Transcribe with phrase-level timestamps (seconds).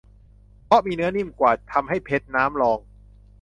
[0.65, 2.79] เพราะมีเนื้อนิ่มกว่า ทำให้เพชรน้ำรอง